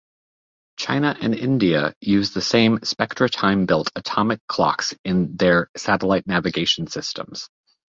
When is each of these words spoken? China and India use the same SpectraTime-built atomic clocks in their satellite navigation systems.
China 0.77 1.15
and 1.21 1.35
India 1.35 1.93
use 2.01 2.31
the 2.33 2.41
same 2.41 2.79
SpectraTime-built 2.79 3.91
atomic 3.95 4.39
clocks 4.47 4.95
in 5.05 5.37
their 5.37 5.69
satellite 5.77 6.25
navigation 6.25 6.87
systems. 6.87 7.49